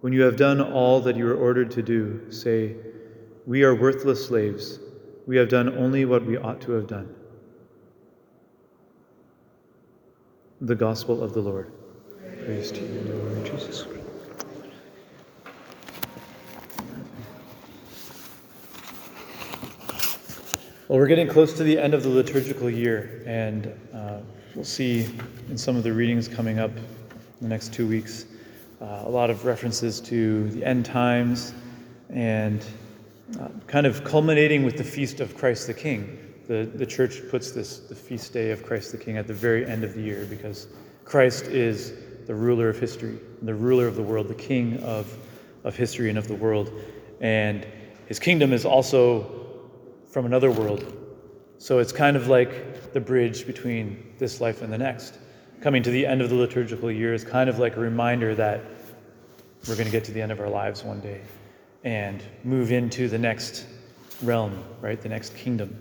When 0.00 0.12
you 0.12 0.22
have 0.22 0.36
done 0.36 0.60
all 0.60 1.00
that 1.00 1.16
you 1.16 1.26
are 1.28 1.34
ordered 1.34 1.72
to 1.72 1.82
do, 1.82 2.30
say, 2.30 2.76
We 3.46 3.64
are 3.64 3.74
worthless 3.74 4.26
slaves. 4.26 4.78
We 5.26 5.36
have 5.36 5.48
done 5.48 5.76
only 5.76 6.04
what 6.04 6.24
we 6.24 6.36
ought 6.36 6.60
to 6.62 6.72
have 6.72 6.86
done. 6.86 7.14
The 10.60 10.76
Gospel 10.76 11.22
of 11.22 11.34
the 11.34 11.40
Lord. 11.40 11.72
Praise 12.44 12.70
to 12.72 12.80
you, 12.80 13.00
Lord 13.34 13.46
Jesus. 13.46 13.86
Well, 20.86 20.98
we're 20.98 21.08
getting 21.08 21.28
close 21.28 21.52
to 21.54 21.64
the 21.64 21.78
end 21.78 21.92
of 21.92 22.04
the 22.04 22.08
liturgical 22.08 22.70
year, 22.70 23.22
and 23.26 23.66
uh, 23.92 24.20
we'll 24.54 24.64
see 24.64 25.08
in 25.50 25.58
some 25.58 25.76
of 25.76 25.82
the 25.82 25.92
readings 25.92 26.28
coming 26.28 26.60
up 26.60 26.70
in 26.70 26.84
the 27.42 27.48
next 27.48 27.74
two 27.74 27.86
weeks 27.86 28.24
uh, 28.80 29.02
a 29.04 29.08
lot 29.08 29.30
of 29.30 29.44
references 29.44 30.00
to 30.00 30.48
the 30.50 30.64
end 30.64 30.84
times 30.84 31.52
and 32.10 32.64
uh, 33.40 33.48
kind 33.66 33.86
of 33.86 34.04
culminating 34.04 34.64
with 34.64 34.76
the 34.76 34.84
feast 34.84 35.20
of 35.20 35.36
Christ 35.36 35.66
the 35.66 35.74
King. 35.74 36.18
The, 36.46 36.70
the 36.74 36.86
church 36.86 37.20
puts 37.30 37.50
this, 37.50 37.80
the 37.80 37.94
feast 37.94 38.32
day 38.32 38.50
of 38.50 38.62
Christ 38.62 38.92
the 38.92 38.98
King, 38.98 39.18
at 39.18 39.26
the 39.26 39.34
very 39.34 39.66
end 39.66 39.84
of 39.84 39.94
the 39.94 40.00
year 40.00 40.26
because 40.30 40.68
Christ 41.04 41.46
is 41.46 41.92
the 42.26 42.34
ruler 42.34 42.68
of 42.68 42.78
history, 42.78 43.18
the 43.42 43.54
ruler 43.54 43.86
of 43.86 43.96
the 43.96 44.02
world, 44.02 44.28
the 44.28 44.34
king 44.34 44.78
of, 44.82 45.12
of 45.64 45.74
history 45.74 46.08
and 46.08 46.18
of 46.18 46.28
the 46.28 46.34
world. 46.34 46.70
And 47.20 47.66
his 48.06 48.18
kingdom 48.18 48.52
is 48.52 48.64
also 48.64 49.58
from 50.10 50.26
another 50.26 50.50
world. 50.50 50.94
So 51.58 51.78
it's 51.78 51.92
kind 51.92 52.16
of 52.16 52.28
like 52.28 52.92
the 52.92 53.00
bridge 53.00 53.46
between 53.46 54.14
this 54.18 54.40
life 54.40 54.62
and 54.62 54.72
the 54.72 54.78
next. 54.78 55.18
Coming 55.60 55.82
to 55.82 55.90
the 55.90 56.06
end 56.06 56.22
of 56.22 56.30
the 56.30 56.36
liturgical 56.36 56.90
year 56.90 57.12
is 57.12 57.24
kind 57.24 57.50
of 57.50 57.58
like 57.58 57.76
a 57.76 57.80
reminder 57.80 58.32
that 58.36 58.60
we're 59.66 59.74
going 59.74 59.86
to 59.86 59.92
get 59.92 60.04
to 60.04 60.12
the 60.12 60.22
end 60.22 60.30
of 60.30 60.38
our 60.38 60.48
lives 60.48 60.84
one 60.84 61.00
day 61.00 61.20
and 61.82 62.22
move 62.44 62.70
into 62.70 63.08
the 63.08 63.18
next 63.18 63.66
realm, 64.22 64.62
right? 64.80 65.00
The 65.00 65.08
next 65.08 65.34
kingdom. 65.34 65.76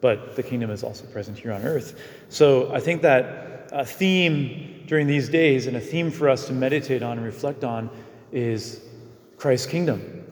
But 0.00 0.36
the 0.36 0.42
kingdom 0.42 0.70
is 0.70 0.82
also 0.82 1.04
present 1.06 1.38
here 1.38 1.52
on 1.52 1.62
earth. 1.62 2.00
So 2.30 2.72
I 2.72 2.80
think 2.80 3.02
that 3.02 3.68
a 3.72 3.84
theme 3.84 4.84
during 4.86 5.06
these 5.06 5.28
days 5.28 5.66
and 5.66 5.76
a 5.76 5.80
theme 5.80 6.10
for 6.10 6.30
us 6.30 6.46
to 6.46 6.54
meditate 6.54 7.02
on 7.02 7.18
and 7.18 7.26
reflect 7.26 7.62
on 7.62 7.90
is 8.32 8.80
Christ's 9.36 9.66
kingdom 9.66 10.24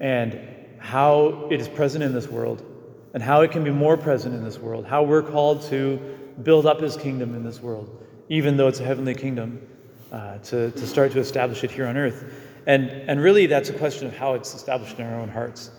and 0.00 0.38
how 0.78 1.46
it 1.48 1.60
is 1.60 1.68
present 1.68 2.02
in 2.02 2.12
this 2.12 2.26
world 2.26 2.64
and 3.14 3.22
how 3.22 3.42
it 3.42 3.52
can 3.52 3.62
be 3.62 3.70
more 3.70 3.96
present 3.96 4.34
in 4.34 4.42
this 4.42 4.58
world, 4.58 4.84
how 4.84 5.04
we're 5.04 5.22
called 5.22 5.62
to 5.62 5.96
build 6.42 6.66
up 6.66 6.80
his 6.80 6.96
kingdom 6.96 7.36
in 7.36 7.44
this 7.44 7.60
world, 7.60 8.04
even 8.32 8.56
though 8.56 8.66
it's 8.66 8.80
a 8.80 8.84
heavenly 8.84 9.14
kingdom, 9.14 9.60
uh, 10.10 10.38
to, 10.38 10.70
to 10.70 10.86
start 10.86 11.12
to 11.12 11.18
establish 11.18 11.62
it 11.64 11.70
here 11.70 11.86
on 11.86 11.98
earth. 11.98 12.32
And, 12.66 12.88
and 12.88 13.20
really, 13.20 13.44
that's 13.44 13.68
a 13.68 13.74
question 13.74 14.06
of 14.06 14.16
how 14.16 14.32
it's 14.32 14.54
established 14.54 14.98
in 14.98 15.04
our 15.04 15.20
own 15.20 15.28
hearts, 15.28 15.70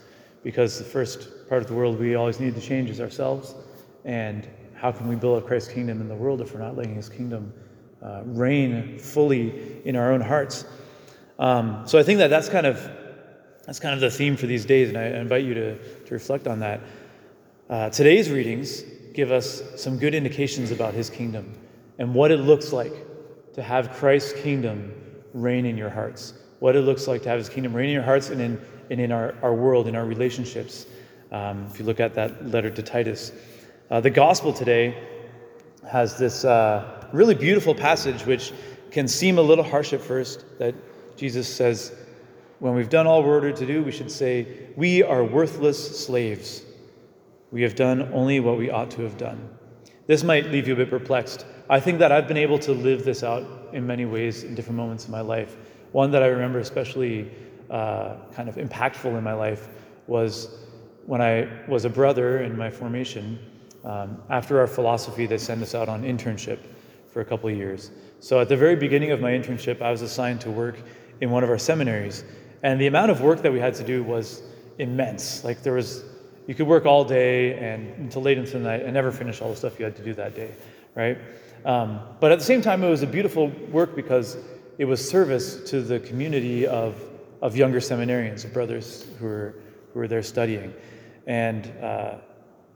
because 0.44 0.78
the 0.78 0.84
first 0.84 1.50
part 1.50 1.64
of 1.64 1.68
the 1.68 1.74
world 1.74 2.00
we 2.00 2.14
always 2.14 2.40
need 2.40 2.54
to 2.54 2.62
change 2.62 2.92
is 2.92 3.02
ourselves. 3.02 3.56
And 4.06 4.48
how 4.76 4.92
can 4.92 5.08
we 5.08 5.16
build 5.16 5.42
up 5.42 5.48
Christ's 5.48 5.74
kingdom 5.74 6.00
in 6.00 6.08
the 6.08 6.14
world 6.14 6.42
if 6.42 6.54
we're 6.54 6.60
not 6.60 6.78
letting 6.78 6.94
his 6.94 7.10
kingdom 7.10 7.52
uh, 8.04 8.22
reign 8.24 9.00
fully 9.00 9.82
in 9.84 9.96
our 9.96 10.12
own 10.12 10.22
hearts? 10.22 10.66
Um, 11.40 11.88
so 11.88 11.98
I 11.98 12.04
think 12.04 12.20
that 12.20 12.30
that's 12.30 12.50
kind 12.50 12.68
of 12.68 12.88
that's 13.66 13.80
kind 13.80 13.96
of 13.96 14.00
the 14.00 14.12
theme 14.12 14.38
for 14.38 14.46
these 14.46 14.64
days, 14.64 14.90
and 14.90 14.98
I 15.00 15.06
invite 15.06 15.44
you 15.44 15.56
to, 15.56 15.78
to 16.06 16.14
reflect 16.14 16.48
on 16.48 16.60
that. 16.60 16.82
Uh, 17.68 17.90
today's 17.90 18.30
readings 18.30 18.84
give 19.12 19.32
us 19.32 19.64
some 19.76 19.98
good 19.98 20.14
indications 20.14 20.70
about 20.70 20.94
his 20.94 21.10
kingdom 21.10 21.52
and 22.00 22.14
what 22.14 22.32
it 22.32 22.38
looks 22.38 22.74
like 22.74 22.94
to 23.54 23.62
have 23.62 23.92
Christ's 23.92 24.34
kingdom 24.42 24.94
reign 25.34 25.66
in 25.66 25.78
your 25.78 25.90
hearts, 25.90 26.34
what 26.60 26.76
it 26.76 26.82
looks 26.82 27.08
like 27.08 27.22
to 27.24 27.30
have 27.30 27.38
his 27.38 27.50
kingdom 27.50 27.74
reign 27.74 27.90
in 27.90 27.94
your 27.94 28.04
hearts 28.04 28.30
and 28.30 28.42
in, 28.42 28.62
and 28.90 29.00
in 29.00 29.12
our, 29.12 29.36
our 29.42 29.54
world, 29.54 29.88
in 29.88 29.96
our 29.96 30.06
relationships. 30.06 30.86
Um, 31.32 31.68
if 31.70 31.80
you 31.80 31.86
look 31.86 32.00
at 32.00 32.14
that 32.16 32.48
letter 32.48 32.70
to 32.70 32.82
Titus, 32.84 33.32
uh, 33.90 34.00
the 34.00 34.10
gospel 34.10 34.54
today 34.54 34.98
has 35.90 36.18
this 36.18 36.46
uh, 36.46 37.08
really 37.12 37.36
beautiful 37.36 37.76
passage 37.76 38.26
which 38.26 38.54
can 38.92 39.08
seem 39.08 39.38
a 39.38 39.42
little 39.42 39.64
harsh 39.64 39.94
at 39.94 40.02
first 40.02 40.46
that 40.60 40.76
Jesus 41.18 41.54
says, 41.54 41.94
when 42.60 42.76
we've 42.76 42.90
done 42.90 43.08
all 43.08 43.24
we're 43.24 43.34
ordered 43.34 43.58
to 43.58 43.66
do, 43.66 43.84
we 43.84 43.92
should 43.92 44.10
say, 44.10 44.48
We 44.78 45.04
are 45.04 45.24
worthless 45.24 46.06
slaves. 46.06 46.64
We 47.52 47.62
have 47.64 47.76
done 47.76 48.14
only 48.14 48.40
what 48.40 48.58
we 48.58 48.70
ought 48.70 48.90
to 48.92 49.02
have 49.02 49.18
done. 49.18 49.50
This 50.06 50.24
might 50.24 50.52
leave 50.52 50.68
you 50.68 50.74
a 50.74 50.78
bit 50.78 50.90
perplexed. 50.90 51.46
I 51.70 51.80
think 51.80 52.00
that 52.00 52.12
I've 52.12 52.28
been 52.28 52.38
able 52.38 52.60
to 52.60 52.74
live 52.74 53.06
this 53.06 53.24
out 53.24 53.44
in 53.72 53.88
many 53.88 54.06
ways 54.06 54.44
in 54.44 54.54
different 54.54 54.78
moments 54.78 55.06
in 55.06 55.12
my 55.12 55.22
life. 55.22 55.56
One 55.94 56.12
that 56.12 56.22
I 56.22 56.28
remember 56.28 56.60
especially 56.60 57.32
uh, 57.70 58.16
kind 58.34 58.50
of 58.50 58.56
impactful 58.56 59.18
in 59.18 59.24
my 59.24 59.34
life 59.34 59.70
was 60.08 60.50
when 61.06 61.22
I 61.22 61.48
was 61.68 61.86
a 61.86 61.90
brother 61.90 62.44
in 62.44 62.58
my 62.58 62.70
formation. 62.70 63.40
Um, 63.86 64.22
after 64.30 64.60
our 64.60 64.68
philosophy, 64.68 65.26
they 65.26 65.38
sent 65.38 65.62
us 65.62 65.74
out 65.74 65.90
on 65.90 66.04
internship 66.04 66.60
for 67.08 67.22
a 67.22 67.26
couple 67.26 67.50
of 67.50 67.56
years. 67.56 67.92
So 68.20 68.40
at 68.40 68.50
the 68.50 68.58
very 68.58 68.76
beginning 68.76 69.12
of 69.12 69.22
my 69.22 69.32
internship, 69.32 69.82
I 69.82 69.92
was 69.92 70.02
assigned 70.02 70.42
to 70.42 70.52
work 70.52 70.80
in 71.22 71.30
one 71.30 71.44
of 71.44 71.50
our 71.50 71.58
seminaries. 71.58 72.24
And 72.64 72.80
the 72.80 72.88
amount 72.88 73.12
of 73.12 73.22
work 73.22 73.42
that 73.42 73.52
we 73.52 73.60
had 73.60 73.74
to 73.76 73.84
do 73.84 74.04
was 74.04 74.42
immense. 74.80 75.44
Like 75.44 75.62
there 75.62 75.74
was 75.74 76.04
you 76.48 76.56
could 76.56 76.68
work 76.68 76.86
all 76.86 77.06
day 77.06 77.58
and 77.58 77.88
until 77.98 78.22
late 78.22 78.38
into 78.38 78.54
the 78.54 78.60
night 78.60 78.82
and 78.82 78.94
never 78.94 79.12
finish 79.12 79.42
all 79.42 79.50
the 79.50 79.56
stuff 79.56 79.80
you 79.80 79.86
had 79.86 79.96
to 79.96 80.04
do 80.04 80.14
that 80.14 80.36
day, 80.36 80.52
right? 80.96 81.18
Um, 81.66 82.02
but 82.20 82.32
at 82.32 82.40
the 82.40 82.46
same 82.46 82.62
time, 82.62 82.84
it 82.84 82.90
was 82.90 83.04
a 83.04 83.08
beautiful 83.08 83.48
work 83.72 83.96
because 83.96 84.38
it 84.78 84.86
was 84.86 85.08
service 85.08 85.70
to 85.70 85.82
the 85.82 86.00
community 86.00 86.68
of, 86.68 87.02
of 87.42 87.56
younger 87.56 87.80
seminarians, 87.80 88.44
of 88.44 88.54
brothers 88.54 89.06
who 89.20 89.26
were, 89.26 89.56
who 89.94 90.00
were 90.00 90.08
there 90.08 90.24
studying. 90.24 90.74
And, 91.28 91.72
uh, 91.82 92.16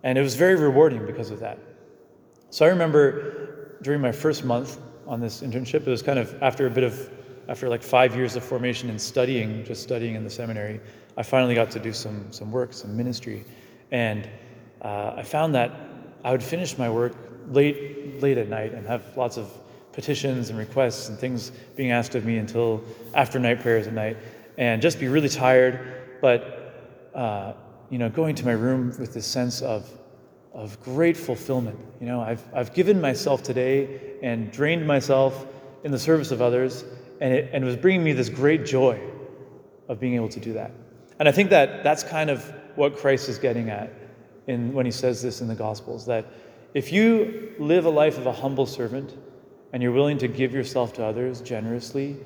and 0.03 0.17
it 0.17 0.22
was 0.22 0.35
very 0.35 0.56
rewarding 0.56 1.06
because 1.06 1.31
of 1.31 1.39
that. 1.41 1.59
So 2.50 2.66
I 2.66 2.69
remember 2.69 3.77
during 3.81 4.00
my 4.00 4.11
first 4.11 4.45
month 4.45 4.79
on 5.06 5.19
this 5.19 5.41
internship, 5.41 5.81
it 5.81 5.88
was 5.88 6.01
kind 6.01 6.19
of 6.19 6.41
after 6.41 6.67
a 6.67 6.69
bit 6.69 6.83
of, 6.83 7.09
after 7.47 7.69
like 7.69 7.83
five 7.83 8.15
years 8.15 8.35
of 8.35 8.43
formation 8.43 8.89
and 8.89 9.01
studying, 9.01 9.63
just 9.63 9.83
studying 9.83 10.15
in 10.15 10.23
the 10.23 10.29
seminary, 10.29 10.79
I 11.15 11.23
finally 11.23 11.55
got 11.55 11.71
to 11.71 11.79
do 11.79 11.93
some, 11.93 12.31
some 12.31 12.51
work, 12.51 12.73
some 12.73 12.95
ministry. 12.95 13.45
And 13.91 14.29
uh, 14.81 15.13
I 15.17 15.23
found 15.23 15.55
that 15.55 15.71
I 16.23 16.31
would 16.31 16.43
finish 16.43 16.77
my 16.77 16.89
work 16.89 17.15
late, 17.49 18.21
late 18.21 18.37
at 18.37 18.49
night 18.49 18.73
and 18.73 18.85
have 18.85 19.15
lots 19.15 19.37
of 19.37 19.49
petitions 19.93 20.49
and 20.49 20.59
requests 20.59 21.09
and 21.09 21.17
things 21.17 21.51
being 21.75 21.91
asked 21.91 22.15
of 22.15 22.25
me 22.25 22.37
until 22.37 22.83
after 23.15 23.39
night 23.39 23.61
prayers 23.61 23.87
at 23.87 23.93
night 23.93 24.17
and 24.57 24.81
just 24.81 24.99
be 24.99 25.07
really 25.07 25.29
tired. 25.29 26.19
But, 26.21 27.09
uh, 27.15 27.53
you 27.89 27.97
know, 27.97 28.09
going 28.09 28.35
to 28.35 28.45
my 28.45 28.51
room 28.51 28.93
with 28.99 29.13
this 29.13 29.25
sense 29.25 29.61
of, 29.61 29.89
of 30.53 30.79
great 30.83 31.15
fulfillment. 31.15 31.79
You 32.01 32.07
know, 32.07 32.21
I've, 32.21 32.43
I've 32.53 32.73
given 32.73 32.99
myself 32.99 33.41
today 33.41 34.17
and 34.21 34.51
drained 34.51 34.85
myself 34.85 35.47
in 35.83 35.91
the 35.91 35.99
service 35.99 36.31
of 36.31 36.41
others, 36.41 36.83
and 37.19 37.33
it, 37.33 37.50
and 37.53 37.63
it 37.63 37.67
was 37.67 37.78
bringing 37.78 38.03
me 38.03 38.13
this 38.13 38.29
great 38.29 38.66
joy 38.66 39.00
of 39.88 40.00
being 40.00 40.16
able 40.16 40.29
to 40.29 40.39
do 40.39 40.53
that. 40.53 40.72
And 41.19 41.28
I 41.28 41.31
think 41.31 41.50
that 41.50 41.83
that's 41.83 42.03
kind 42.03 42.29
of 42.29 42.44
what 42.75 42.97
Christ 42.97 43.29
is 43.29 43.39
getting 43.39 43.69
at 43.69 43.91
in, 44.45 44.73
when 44.73 44.85
he 44.85 44.91
says 44.91 45.22
this 45.22 45.41
in 45.41 45.47
the 45.47 45.56
Gospels 45.56 46.06
that 46.06 46.25
if 46.73 46.91
you 46.91 47.53
live 47.59 47.85
a 47.85 47.89
life 47.89 48.17
of 48.17 48.27
a 48.27 48.31
humble 48.31 48.66
servant 48.66 49.17
and 49.73 49.81
you're 49.81 49.91
willing 49.91 50.17
to 50.19 50.27
give 50.27 50.53
yourself 50.53 50.94
to 50.94 51.03
others 51.03 51.41
generously, 51.41 52.17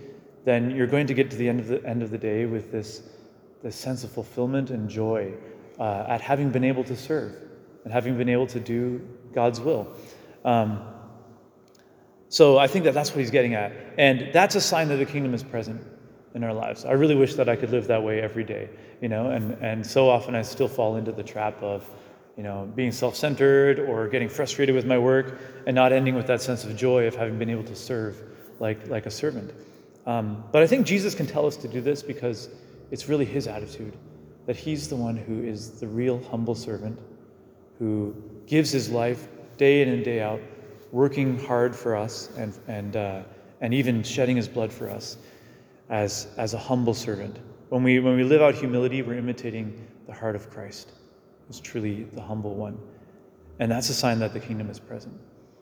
then 0.43 0.71
you're 0.71 0.87
going 0.87 1.07
to 1.07 1.13
get 1.13 1.29
to 1.31 1.37
the 1.37 1.47
end 1.47 1.59
of 1.59 1.67
the 1.67 1.85
end 1.85 2.03
of 2.03 2.11
the 2.11 2.17
day 2.17 2.45
with 2.45 2.71
this, 2.71 3.03
this 3.63 3.75
sense 3.75 4.03
of 4.03 4.11
fulfillment 4.11 4.71
and 4.71 4.89
joy 4.89 5.33
uh, 5.79 6.05
at 6.07 6.21
having 6.21 6.49
been 6.49 6.63
able 6.63 6.83
to 6.83 6.95
serve 6.95 7.33
and 7.83 7.93
having 7.93 8.17
been 8.17 8.29
able 8.29 8.47
to 8.47 8.59
do 8.59 9.07
God's 9.33 9.59
will. 9.59 9.87
Um, 10.43 10.83
so 12.31 12.57
I 12.57 12.65
think 12.65 12.85
that 12.85 12.93
that's 12.93 13.09
what 13.09 13.19
he's 13.19 13.29
getting 13.29 13.55
at. 13.55 13.73
And 13.97 14.29
that's 14.31 14.55
a 14.55 14.61
sign 14.61 14.87
that 14.87 14.95
the 14.95 15.05
kingdom 15.05 15.33
is 15.33 15.43
present 15.43 15.85
in 16.33 16.45
our 16.45 16.53
lives. 16.53 16.85
I 16.85 16.93
really 16.93 17.13
wish 17.13 17.35
that 17.35 17.49
I 17.49 17.57
could 17.57 17.71
live 17.71 17.87
that 17.87 18.01
way 18.01 18.21
every 18.21 18.45
day, 18.45 18.69
you 19.01 19.09
know, 19.09 19.31
and, 19.31 19.51
and 19.61 19.85
so 19.85 20.09
often 20.09 20.33
I 20.33 20.41
still 20.41 20.69
fall 20.69 20.95
into 20.95 21.11
the 21.11 21.23
trap 21.23 21.61
of, 21.61 21.85
you 22.37 22.43
know, 22.43 22.71
being 22.73 22.93
self 22.93 23.17
centered 23.17 23.81
or 23.81 24.07
getting 24.07 24.29
frustrated 24.29 24.73
with 24.73 24.85
my 24.85 24.97
work 24.97 25.41
and 25.67 25.75
not 25.75 25.91
ending 25.91 26.15
with 26.15 26.25
that 26.27 26.41
sense 26.41 26.63
of 26.63 26.73
joy 26.77 27.05
of 27.05 27.17
having 27.17 27.37
been 27.37 27.49
able 27.49 27.65
to 27.65 27.75
serve 27.75 28.15
like, 28.59 28.87
like 28.87 29.07
a 29.07 29.11
servant. 29.11 29.51
Um, 30.05 30.41
but 30.53 30.63
I 30.63 30.67
think 30.67 30.87
Jesus 30.87 31.13
can 31.13 31.27
tell 31.27 31.45
us 31.45 31.57
to 31.57 31.67
do 31.67 31.81
this 31.81 32.01
because 32.01 32.47
it's 32.91 33.09
really 33.09 33.25
his 33.25 33.45
attitude 33.45 33.97
that 34.45 34.55
he's 34.55 34.87
the 34.87 34.95
one 34.95 35.17
who 35.17 35.43
is 35.43 35.81
the 35.81 35.87
real 35.87 36.23
humble 36.31 36.55
servant 36.55 36.97
who 37.77 38.15
gives 38.47 38.71
his 38.71 38.89
life 38.89 39.27
day 39.57 39.81
in 39.81 39.89
and 39.89 40.05
day 40.05 40.21
out, 40.21 40.39
working 40.91 41.39
hard 41.39 41.75
for 41.75 41.95
us 41.95 42.29
and, 42.37 42.57
and, 42.67 42.95
uh, 42.95 43.21
and 43.61 43.73
even 43.73 44.03
shedding 44.03 44.35
his 44.35 44.47
blood 44.47 44.71
for 44.71 44.89
us 44.89 45.17
as, 45.89 46.27
as 46.37 46.53
a 46.53 46.57
humble 46.57 46.93
servant. 46.93 47.39
When 47.69 47.83
we, 47.83 47.99
when 47.99 48.15
we 48.15 48.23
live 48.23 48.41
out 48.41 48.55
humility, 48.55 49.01
we're 49.01 49.17
imitating 49.17 49.87
the 50.07 50.13
heart 50.13 50.35
of 50.35 50.49
Christ, 50.49 50.91
who's 51.47 51.59
truly 51.59 52.03
the 52.03 52.21
humble 52.21 52.55
one. 52.55 52.77
And 53.59 53.71
that's 53.71 53.89
a 53.89 53.93
sign 53.93 54.19
that 54.19 54.33
the 54.33 54.39
kingdom 54.39 54.69
is 54.69 54.79
present. 54.79 55.13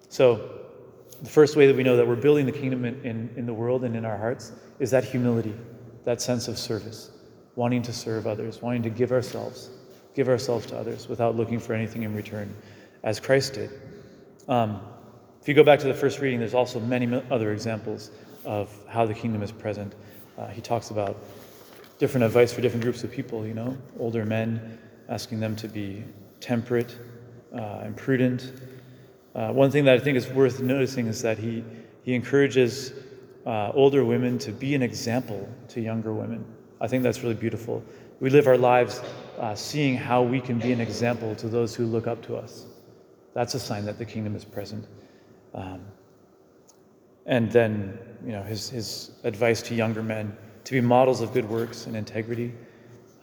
So, 0.07 0.55
the 1.21 1.29
first 1.29 1.57
way 1.57 1.67
that 1.67 1.75
we 1.75 1.83
know 1.83 1.97
that 1.97 2.07
we're 2.07 2.15
building 2.15 2.45
the 2.45 2.51
kingdom 2.51 2.85
in, 2.85 3.01
in, 3.03 3.29
in 3.35 3.45
the 3.45 3.53
world 3.53 3.83
and 3.83 3.95
in 3.95 4.05
our 4.05 4.17
hearts 4.17 4.53
is 4.79 4.89
that 4.91 5.03
humility, 5.03 5.53
that 6.05 6.21
sense 6.21 6.47
of 6.47 6.57
service, 6.57 7.11
wanting 7.55 7.81
to 7.81 7.91
serve 7.91 8.25
others, 8.25 8.61
wanting 8.61 8.81
to 8.83 8.89
give 8.89 9.11
ourselves, 9.11 9.69
give 10.15 10.29
ourselves 10.29 10.65
to 10.67 10.77
others 10.77 11.09
without 11.09 11.35
looking 11.35 11.59
for 11.59 11.73
anything 11.73 12.03
in 12.03 12.15
return, 12.15 12.55
as 13.03 13.19
Christ 13.19 13.55
did. 13.55 13.69
Um, 14.47 14.79
if 15.41 15.47
you 15.47 15.53
go 15.53 15.63
back 15.63 15.79
to 15.79 15.87
the 15.87 15.93
first 15.93 16.19
reading, 16.19 16.39
there's 16.39 16.53
also 16.53 16.79
many 16.79 17.21
other 17.31 17.51
examples 17.53 18.11
of 18.45 18.69
how 18.87 19.05
the 19.05 19.13
kingdom 19.13 19.41
is 19.41 19.51
present. 19.51 19.95
Uh, 20.37 20.47
he 20.47 20.61
talks 20.61 20.89
about 20.89 21.17
different 21.97 22.23
advice 22.23 22.53
for 22.53 22.61
different 22.61 22.83
groups 22.83 23.03
of 23.03 23.11
people, 23.11 23.45
you 23.45 23.53
know, 23.53 23.77
older 23.99 24.25
men, 24.25 24.79
asking 25.07 25.39
them 25.39 25.55
to 25.55 25.67
be 25.67 26.03
temperate 26.39 26.97
uh, 27.53 27.81
and 27.83 27.95
prudent. 27.95 28.53
Uh, 29.35 29.51
one 29.51 29.71
thing 29.71 29.85
that 29.85 29.95
I 29.95 29.99
think 29.99 30.17
is 30.17 30.27
worth 30.29 30.61
noticing 30.61 31.07
is 31.07 31.21
that 31.21 31.37
he, 31.37 31.63
he 32.03 32.13
encourages 32.13 32.93
uh, 33.45 33.71
older 33.73 34.03
women 34.03 34.37
to 34.39 34.51
be 34.51 34.75
an 34.75 34.81
example 34.81 35.47
to 35.69 35.81
younger 35.81 36.13
women. 36.13 36.45
I 36.81 36.87
think 36.87 37.03
that's 37.03 37.21
really 37.23 37.35
beautiful. 37.35 37.83
We 38.19 38.29
live 38.29 38.47
our 38.47 38.57
lives 38.57 39.01
uh, 39.37 39.55
seeing 39.55 39.95
how 39.95 40.21
we 40.21 40.41
can 40.41 40.59
be 40.59 40.73
an 40.73 40.81
example 40.81 41.35
to 41.35 41.47
those 41.47 41.75
who 41.75 41.85
look 41.85 42.07
up 42.07 42.21
to 42.23 42.35
us. 42.35 42.65
That's 43.33 43.53
a 43.53 43.59
sign 43.59 43.85
that 43.85 43.97
the 43.97 44.05
kingdom 44.05 44.35
is 44.35 44.43
present. 44.43 44.85
Um, 45.53 45.81
and 47.25 47.51
then, 47.51 47.97
you 48.25 48.31
know, 48.31 48.43
his, 48.43 48.69
his 48.69 49.11
advice 49.23 49.61
to 49.63 49.75
younger 49.75 50.01
men 50.01 50.35
to 50.63 50.73
be 50.73 50.81
models 50.81 51.21
of 51.21 51.33
good 51.33 51.49
works 51.49 51.85
and 51.85 51.95
integrity, 51.95 52.53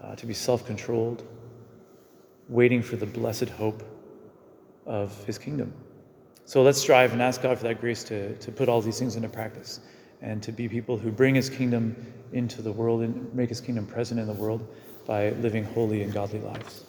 uh, 0.02 0.14
to 0.16 0.26
be 0.26 0.34
self 0.34 0.66
controlled, 0.66 1.24
waiting 2.48 2.82
for 2.82 2.96
the 2.96 3.06
blessed 3.06 3.48
hope 3.48 3.82
of 4.86 5.24
his 5.24 5.38
kingdom. 5.38 5.72
So 6.44 6.62
let's 6.62 6.78
strive 6.78 7.12
and 7.12 7.20
ask 7.20 7.42
God 7.42 7.58
for 7.58 7.64
that 7.64 7.80
grace 7.80 8.04
to, 8.04 8.36
to 8.36 8.52
put 8.52 8.68
all 8.68 8.80
these 8.80 8.98
things 8.98 9.16
into 9.16 9.28
practice 9.28 9.80
and 10.22 10.42
to 10.42 10.52
be 10.52 10.68
people 10.68 10.96
who 10.96 11.10
bring 11.10 11.34
his 11.34 11.50
kingdom 11.50 11.94
into 12.32 12.62
the 12.62 12.72
world 12.72 13.02
and 13.02 13.32
make 13.34 13.48
his 13.48 13.60
kingdom 13.60 13.86
present 13.86 14.20
in 14.20 14.26
the 14.26 14.32
world 14.32 14.66
by 15.06 15.30
living 15.30 15.64
holy 15.64 16.02
and 16.02 16.12
godly 16.12 16.40
lives. 16.40 16.84